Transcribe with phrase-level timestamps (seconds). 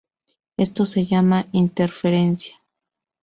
[0.57, 2.55] Esto se llama interferencia.